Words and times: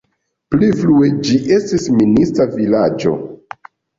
Pli 0.53 0.69
frue 0.79 1.09
ĝi 1.27 1.35
estis 1.57 1.85
minista 1.99 2.49
vilaĝo. 2.57 3.13